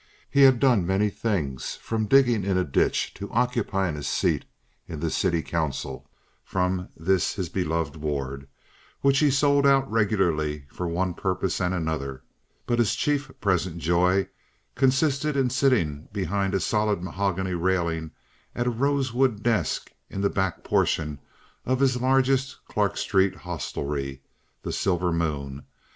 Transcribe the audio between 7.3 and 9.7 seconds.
his beloved ward, which he sold